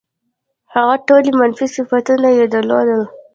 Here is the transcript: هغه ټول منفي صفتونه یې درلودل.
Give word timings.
هغه 0.73 0.95
ټول 1.07 1.25
منفي 1.39 1.67
صفتونه 1.75 2.27
یې 2.37 2.45
درلودل. 2.53 3.01